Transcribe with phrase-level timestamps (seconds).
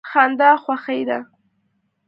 [0.11, 1.19] خندا خوښي ده.